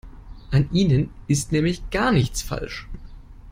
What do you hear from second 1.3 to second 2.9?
nämlich gar nichts falsch.